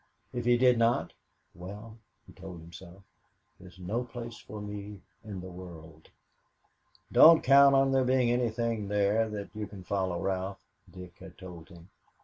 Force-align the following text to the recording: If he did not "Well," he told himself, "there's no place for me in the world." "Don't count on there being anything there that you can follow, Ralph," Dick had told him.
If 0.33 0.45
he 0.45 0.57
did 0.57 0.79
not 0.79 1.13
"Well," 1.53 1.99
he 2.25 2.33
told 2.33 2.59
himself, 2.61 3.03
"there's 3.59 3.77
no 3.77 4.03
place 4.03 4.39
for 4.39 4.59
me 4.59 5.01
in 5.23 5.41
the 5.41 5.51
world." 5.51 6.09
"Don't 7.11 7.43
count 7.43 7.75
on 7.75 7.91
there 7.91 8.03
being 8.03 8.31
anything 8.31 8.87
there 8.87 9.29
that 9.29 9.51
you 9.53 9.67
can 9.67 9.83
follow, 9.83 10.19
Ralph," 10.19 10.57
Dick 10.91 11.19
had 11.19 11.37
told 11.37 11.69
him. 11.69 11.91